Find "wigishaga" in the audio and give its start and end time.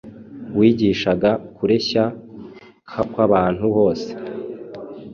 0.57-1.31